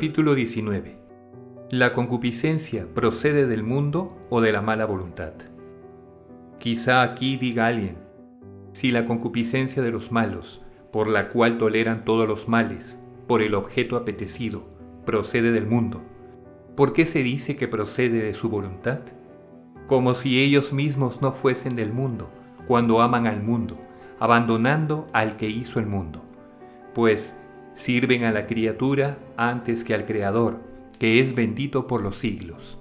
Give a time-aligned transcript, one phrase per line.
[0.00, 0.96] Capítulo 19.
[1.68, 5.34] ¿La concupiscencia procede del mundo o de la mala voluntad?
[6.58, 7.98] Quizá aquí diga alguien,
[8.72, 13.54] si la concupiscencia de los malos, por la cual toleran todos los males, por el
[13.54, 14.62] objeto apetecido,
[15.04, 16.00] procede del mundo,
[16.76, 19.00] ¿por qué se dice que procede de su voluntad?
[19.86, 22.30] Como si ellos mismos no fuesen del mundo,
[22.66, 23.76] cuando aman al mundo,
[24.18, 26.22] abandonando al que hizo el mundo.
[26.94, 27.36] Pues,
[27.80, 30.60] sirven a la criatura antes que al Creador,
[30.98, 32.78] que es bendito por los siglos.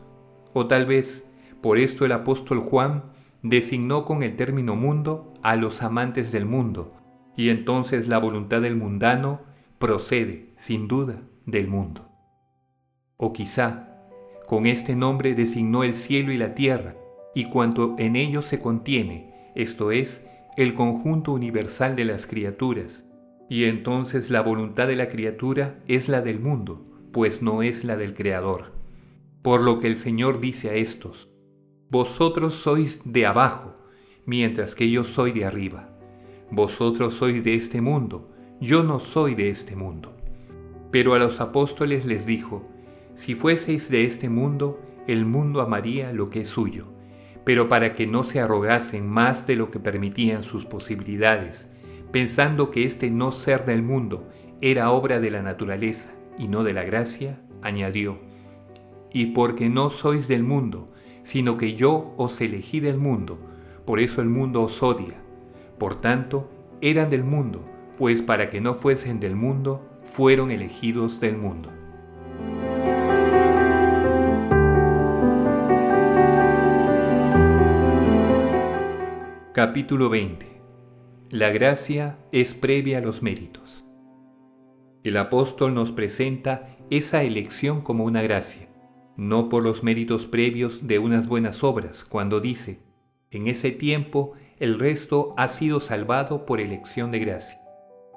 [0.54, 1.26] O tal vez,
[1.62, 3.04] por esto el apóstol Juan
[3.42, 6.94] designó con el término mundo a los amantes del mundo,
[7.38, 9.40] y entonces la voluntad del mundano
[9.78, 12.10] procede, sin duda, del mundo.
[13.16, 14.04] O quizá,
[14.48, 16.96] con este nombre designó el cielo y la tierra,
[17.34, 20.28] y cuanto en ellos se contiene, esto es,
[20.58, 23.06] el conjunto universal de las criaturas,
[23.50, 27.98] y entonces la voluntad de la criatura es la del mundo, pues no es la
[27.98, 28.72] del Creador.
[29.42, 31.30] Por lo que el Señor dice a estos,
[31.90, 33.76] Vosotros sois de abajo,
[34.26, 35.90] mientras que yo soy de arriba.
[36.52, 38.30] Vosotros sois de este mundo,
[38.62, 40.16] yo no soy de este mundo.
[40.92, 42.70] Pero a los apóstoles les dijo,
[43.16, 46.86] Si fueseis de este mundo, el mundo amaría lo que es suyo,
[47.44, 51.72] pero para que no se arrogasen más de lo que permitían sus posibilidades,
[52.12, 54.28] pensando que este no ser del mundo
[54.62, 58.18] era obra de la naturaleza y no de la gracia, añadió,
[59.14, 60.90] y porque no sois del mundo,
[61.24, 63.38] sino que yo os elegí del mundo,
[63.86, 65.16] por eso el mundo os odia.
[65.78, 66.50] Por tanto,
[66.82, 67.64] eran del mundo,
[67.98, 71.70] pues para que no fuesen del mundo, fueron elegidos del mundo.
[79.54, 80.59] Capítulo 20
[81.32, 83.86] la gracia es previa a los méritos.
[85.04, 88.68] El apóstol nos presenta esa elección como una gracia,
[89.16, 92.80] no por los méritos previos de unas buenas obras, cuando dice,
[93.30, 97.62] en ese tiempo el resto ha sido salvado por elección de gracia.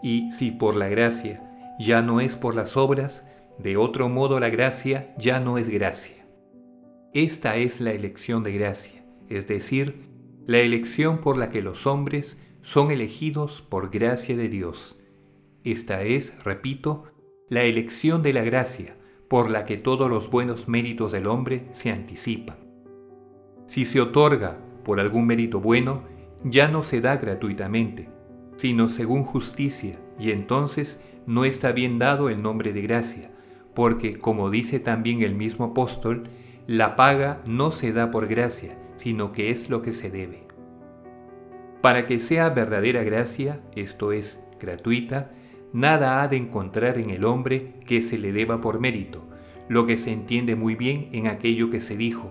[0.03, 4.49] Y si por la gracia ya no es por las obras, de otro modo la
[4.49, 6.25] gracia ya no es gracia.
[7.13, 10.09] Esta es la elección de gracia, es decir,
[10.47, 14.99] la elección por la que los hombres son elegidos por gracia de Dios.
[15.65, 17.05] Esta es, repito,
[17.49, 18.97] la elección de la gracia
[19.29, 22.57] por la que todos los buenos méritos del hombre se anticipan.
[23.67, 26.05] Si se otorga por algún mérito bueno,
[26.45, 28.09] ya no se da gratuitamente,
[28.57, 33.31] sino según justicia, y entonces no está bien dado el nombre de gracia,
[33.75, 36.29] porque, como dice también el mismo apóstol,
[36.67, 40.47] la paga no se da por gracia, sino que es lo que se debe.
[41.83, 45.33] Para que sea verdadera gracia, esto es, gratuita,
[45.73, 49.25] nada ha de encontrar en el hombre que se le deba por mérito,
[49.69, 52.31] lo que se entiende muy bien en aquello que se dijo,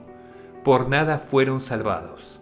[0.63, 2.41] por nada fueron salvados.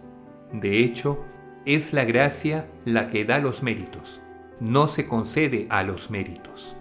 [0.52, 1.24] De hecho,
[1.66, 4.20] es la gracia la que da los méritos,
[4.60, 6.76] no se concede a los méritos,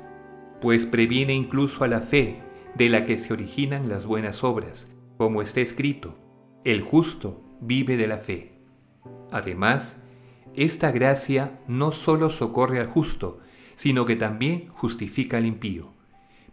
[0.62, 2.40] pues previene incluso a la fe
[2.76, 6.16] de la que se originan las buenas obras, como está escrito,
[6.64, 8.60] el justo vive de la fe.
[9.32, 9.98] Además,
[10.60, 13.40] esta gracia no solo socorre al justo,
[13.76, 15.94] sino que también justifica al impío.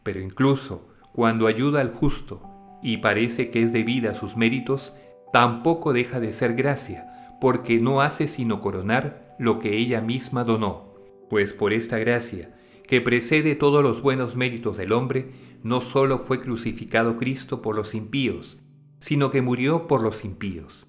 [0.05, 2.41] Pero incluso cuando ayuda al justo
[2.83, 4.95] y parece que es debida a sus méritos,
[5.33, 10.95] tampoco deja de ser gracia, porque no hace sino coronar lo que ella misma donó.
[11.29, 12.55] Pues por esta gracia,
[12.87, 15.33] que precede todos los buenos méritos del hombre,
[15.65, 18.61] no solo fue crucificado Cristo por los impíos,
[19.01, 20.87] sino que murió por los impíos.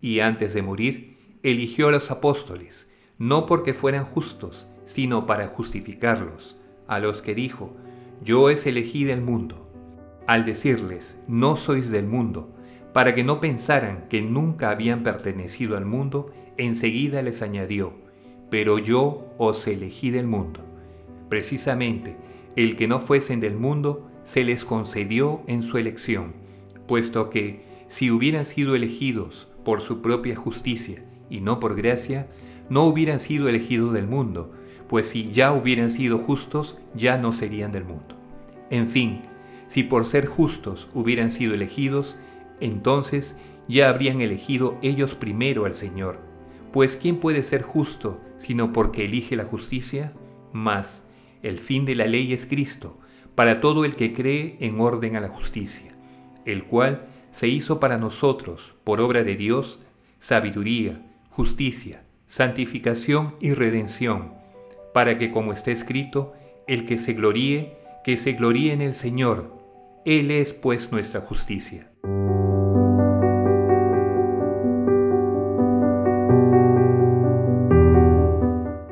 [0.00, 1.09] Y antes de morir,
[1.42, 6.56] eligió a los apóstoles, no porque fueran justos, sino para justificarlos,
[6.86, 7.76] a los que dijo,
[8.22, 9.70] yo es elegí del mundo,
[10.26, 12.54] al decirles, no sois del mundo,
[12.92, 17.94] para que no pensaran que nunca habían pertenecido al mundo, enseguida les añadió,
[18.50, 20.60] pero yo os elegí del mundo.
[21.28, 22.16] Precisamente,
[22.56, 26.34] el que no fuesen del mundo se les concedió en su elección,
[26.86, 32.26] puesto que, si hubieran sido elegidos por su propia justicia, y no por gracia,
[32.68, 34.52] no hubieran sido elegidos del mundo,
[34.88, 38.16] pues si ya hubieran sido justos, ya no serían del mundo.
[38.70, 39.22] En fin,
[39.68, 42.18] si por ser justos hubieran sido elegidos,
[42.60, 43.36] entonces
[43.68, 46.18] ya habrían elegido ellos primero al Señor.
[46.72, 50.12] Pues ¿quién puede ser justo sino porque elige la justicia?
[50.52, 51.04] Mas
[51.42, 52.98] el fin de la ley es Cristo,
[53.34, 55.92] para todo el que cree en orden a la justicia,
[56.44, 59.80] el cual se hizo para nosotros, por obra de Dios,
[60.18, 61.00] sabiduría,
[61.40, 64.34] justicia, santificación y redención,
[64.92, 66.34] para que, como está escrito,
[66.66, 69.56] el que se gloríe, que se gloríe en el Señor.
[70.04, 71.90] Él es pues nuestra justicia.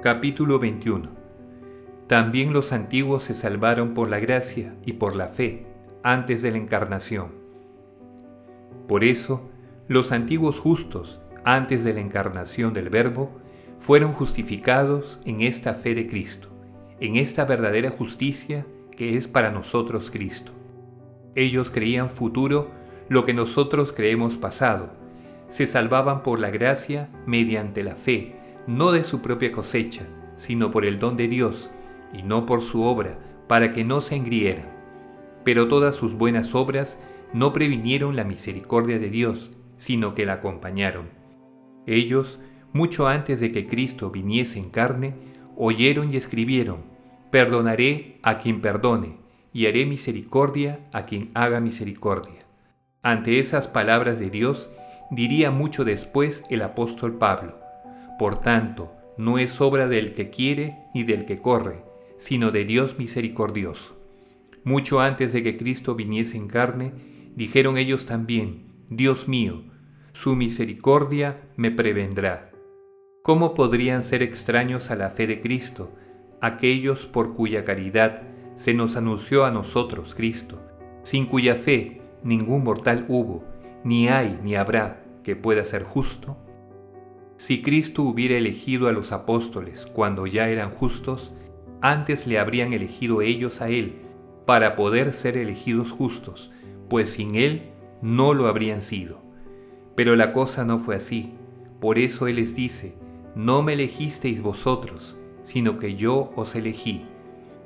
[0.01, 1.11] Capítulo 21
[2.07, 5.67] También los antiguos se salvaron por la gracia y por la fe
[6.03, 7.29] antes de la encarnación.
[8.89, 9.51] Por eso,
[9.87, 11.21] los antiguos justos,
[11.55, 13.31] antes de la encarnación del Verbo,
[13.81, 16.49] fueron justificados en esta fe de Cristo,
[17.01, 20.53] en esta verdadera justicia que es para nosotros Cristo.
[21.35, 22.69] Ellos creían futuro
[23.09, 24.91] lo que nosotros creemos pasado.
[25.47, 28.35] Se salvaban por la gracia mediante la fe,
[28.67, 30.03] no de su propia cosecha,
[30.37, 31.71] sino por el don de Dios,
[32.13, 34.67] y no por su obra, para que no se engrieran.
[35.45, 37.01] Pero todas sus buenas obras
[37.33, 41.18] no previnieron la misericordia de Dios, sino que la acompañaron.
[41.89, 42.39] Ellos,
[42.75, 45.15] mucho antes de que Cristo viniese en carne,
[45.57, 46.83] oyeron y escribieron,
[47.31, 49.17] Perdonaré a quien perdone,
[49.55, 52.45] y haré misericordia a quien haga misericordia.
[53.03, 54.71] Ante esas palabras de Dios,
[55.11, 57.59] diría mucho después el apóstol Pablo,
[58.19, 61.83] Por tanto, no es obra del que quiere ni del que corre,
[62.19, 63.99] sino de Dios misericordioso.
[64.63, 66.93] Mucho antes de que Cristo viniese en carne,
[67.35, 69.63] dijeron ellos también, Dios mío,
[70.19, 72.51] su misericordia me prevendrá.
[73.23, 75.93] ¿Cómo podrían ser extraños a la fe de Cristo
[76.41, 78.23] aquellos por cuya caridad
[78.57, 80.61] se nos anunció a nosotros Cristo,
[81.05, 83.45] sin cuya fe ningún mortal hubo,
[83.85, 86.37] ni hay ni habrá que pueda ser justo?
[87.37, 91.33] Si Cristo hubiera elegido a los apóstoles cuando ya eran justos,
[91.81, 94.01] antes le habrían elegido ellos a Él,
[94.47, 96.51] para poder ser elegidos justos,
[96.89, 97.71] pues sin Él
[98.03, 99.28] no lo habrían sido.
[99.99, 101.33] Pero la cosa no fue así,
[101.81, 102.95] por eso Él les dice,
[103.35, 107.05] no me elegisteis vosotros, sino que yo os elegí.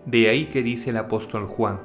[0.07, 1.81] De ahí que dice el apóstol Juan,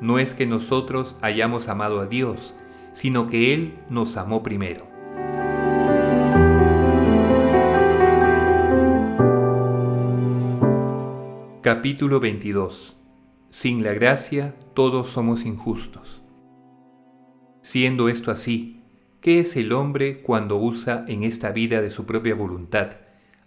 [0.00, 2.56] no es que nosotros hayamos amado a Dios,
[2.94, 4.88] sino que Él nos amó primero.
[11.62, 12.96] Capítulo 22
[13.50, 16.24] Sin la gracia todos somos injustos.
[17.60, 18.76] Siendo esto así,
[19.26, 22.98] ¿qué es el hombre cuando usa en esta vida de su propia voluntad,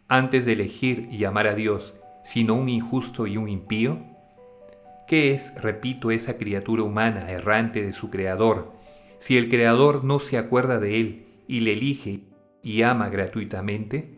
[0.10, 1.94] antes de elegir y amar a Dios,
[2.26, 3.98] sino un injusto y un impío?
[5.08, 8.74] ¿Qué es, repito, esa criatura humana errante de su Creador,
[9.20, 12.24] si el Creador no se acuerda de él y le elige
[12.62, 14.18] y ama gratuitamente?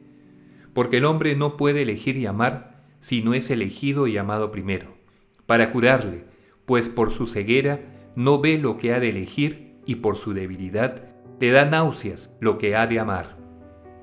[0.74, 4.96] Porque el hombre no puede elegir y amar si no es elegido y amado primero,
[5.46, 6.24] para curarle,
[6.66, 7.82] pues por su ceguera
[8.16, 11.11] no ve lo que ha de elegir y por su debilidad
[11.42, 13.36] le da náuseas lo que ha de amar.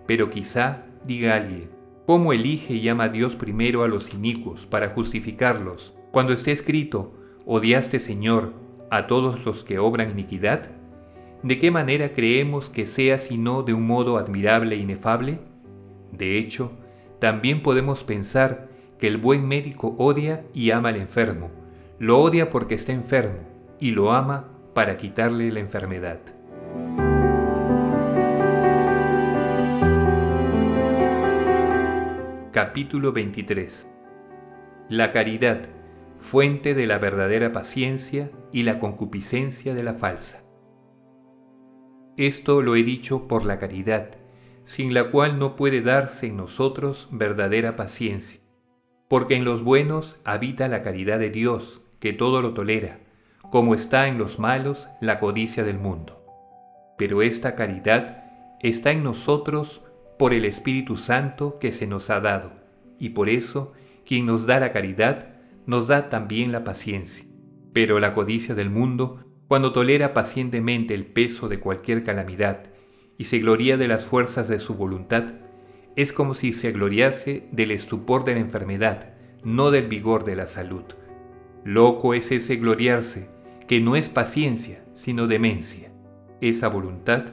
[0.08, 1.70] Pero quizá diga alguien,
[2.04, 7.14] ¿cómo elige y ama a Dios primero a los inicuos para justificarlos, cuando esté escrito,
[7.46, 8.54] odiaste Señor
[8.90, 10.68] a todos los que obran iniquidad?
[11.44, 15.38] ¿De qué manera creemos que sea sino de un modo admirable e inefable?
[16.10, 16.72] De hecho,
[17.20, 18.66] también podemos pensar
[18.98, 21.52] que el buen médico odia y ama al enfermo.
[22.00, 23.38] Lo odia porque está enfermo
[23.78, 26.18] y lo ama para quitarle la enfermedad.
[32.60, 33.88] Capítulo 23
[34.88, 35.68] La caridad,
[36.18, 40.42] fuente de la verdadera paciencia y la concupiscencia de la falsa.
[42.16, 44.10] Esto lo he dicho por la caridad,
[44.64, 48.40] sin la cual no puede darse en nosotros verdadera paciencia
[49.06, 52.98] porque en los buenos habita la caridad de Dios, que todo lo tolera,
[53.52, 56.24] como está en los malos la codicia del mundo.
[56.98, 58.24] Pero esta caridad
[58.58, 59.80] está en nosotros
[60.18, 62.52] por el Espíritu Santo que se nos ha dado,
[62.98, 63.72] y por eso
[64.04, 67.24] quien nos da la caridad nos da también la paciencia.
[67.72, 72.64] Pero la codicia del mundo, cuando tolera pacientemente el peso de cualquier calamidad
[73.18, 75.34] y se gloria de las fuerzas de su voluntad,
[75.94, 80.46] es como si se gloriase del estupor de la enfermedad, no del vigor de la
[80.46, 80.84] salud.
[81.64, 83.28] Loco es ese gloriarse,
[83.66, 85.92] que no es paciencia, sino demencia.
[86.40, 87.32] Esa voluntad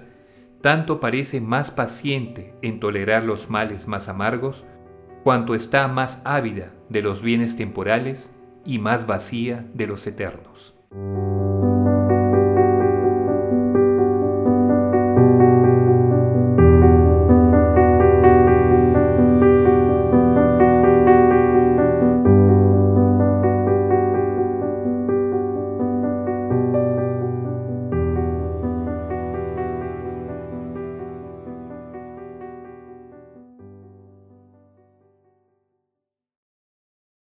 [0.66, 4.66] tanto parece más paciente en tolerar los males más amargos,
[5.24, 8.32] cuanto está más ávida de los bienes temporales
[8.66, 10.74] y más vacía de los eternos.